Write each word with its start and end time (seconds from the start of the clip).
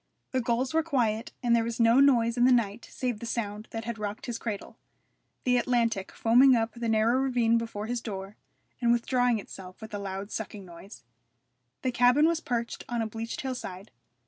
The 0.31 0.41
gulls 0.41 0.73
were 0.73 0.81
quiet, 0.81 1.31
and 1.43 1.55
there 1.55 1.63
was 1.63 1.79
no 1.79 1.99
noise 1.99 2.35
in 2.35 2.45
the 2.45 2.51
night 2.51 2.87
save 2.89 3.19
the 3.19 3.27
sound 3.27 3.67
that 3.69 3.85
had 3.85 3.99
rocked 3.99 4.25
his 4.25 4.39
cradle 4.39 4.75
the 5.43 5.57
Atlantic 5.57 6.11
foaming 6.11 6.55
up 6.55 6.73
the 6.73 6.89
narrow 6.89 7.19
ravine 7.19 7.59
before 7.59 7.85
his 7.85 8.01
door, 8.01 8.35
and 8.81 8.91
withdrawing 8.91 9.37
itself 9.37 9.79
with 9.79 9.93
a 9.93 9.99
loud 9.99 10.31
sucking 10.31 10.65
noise. 10.65 11.03
The 11.83 11.91
cabin 11.91 12.25
was 12.27 12.39
perched 12.39 12.83
on 12.89 13.03
a 13.03 13.05
bleached 13.05 13.41
hillside. 13.41 13.91